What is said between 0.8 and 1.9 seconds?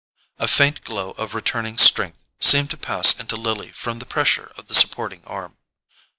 glow of returning